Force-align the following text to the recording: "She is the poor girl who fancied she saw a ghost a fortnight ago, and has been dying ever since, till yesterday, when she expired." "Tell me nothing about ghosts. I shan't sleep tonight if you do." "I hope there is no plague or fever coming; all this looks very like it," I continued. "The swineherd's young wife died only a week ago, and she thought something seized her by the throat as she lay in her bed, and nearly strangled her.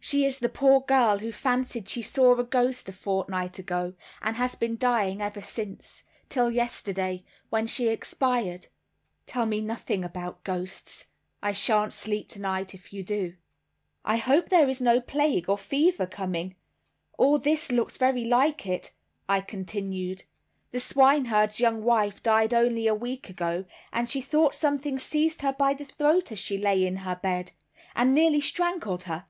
"She 0.00 0.24
is 0.24 0.38
the 0.38 0.48
poor 0.48 0.80
girl 0.80 1.18
who 1.18 1.30
fancied 1.30 1.90
she 1.90 2.00
saw 2.00 2.34
a 2.38 2.42
ghost 2.44 2.88
a 2.88 2.92
fortnight 2.94 3.58
ago, 3.58 3.92
and 4.22 4.34
has 4.36 4.54
been 4.54 4.78
dying 4.78 5.20
ever 5.20 5.42
since, 5.42 6.02
till 6.30 6.50
yesterday, 6.50 7.22
when 7.50 7.66
she 7.66 7.88
expired." 7.88 8.68
"Tell 9.26 9.44
me 9.44 9.60
nothing 9.60 10.02
about 10.02 10.42
ghosts. 10.42 11.08
I 11.42 11.52
shan't 11.52 11.92
sleep 11.92 12.30
tonight 12.30 12.72
if 12.74 12.94
you 12.94 13.02
do." 13.02 13.34
"I 14.06 14.16
hope 14.16 14.48
there 14.48 14.70
is 14.70 14.80
no 14.80 15.02
plague 15.02 15.50
or 15.50 15.58
fever 15.58 16.06
coming; 16.06 16.56
all 17.18 17.38
this 17.38 17.70
looks 17.70 17.98
very 17.98 18.24
like 18.24 18.66
it," 18.66 18.90
I 19.28 19.42
continued. 19.42 20.22
"The 20.70 20.80
swineherd's 20.80 21.60
young 21.60 21.82
wife 21.84 22.22
died 22.22 22.54
only 22.54 22.86
a 22.86 22.94
week 22.94 23.28
ago, 23.28 23.66
and 23.92 24.08
she 24.08 24.22
thought 24.22 24.54
something 24.54 24.98
seized 24.98 25.42
her 25.42 25.52
by 25.52 25.74
the 25.74 25.84
throat 25.84 26.32
as 26.32 26.38
she 26.38 26.56
lay 26.56 26.86
in 26.86 26.96
her 27.04 27.16
bed, 27.16 27.52
and 27.94 28.14
nearly 28.14 28.40
strangled 28.40 29.02
her. 29.02 29.26